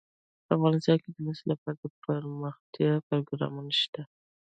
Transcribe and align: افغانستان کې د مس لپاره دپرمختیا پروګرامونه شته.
افغانستان 0.55 0.97
کې 1.03 1.09
د 1.11 1.17
مس 1.25 1.39
لپاره 1.51 1.75
دپرمختیا 1.83 2.91
پروګرامونه 3.07 3.71
شته. 3.81 4.01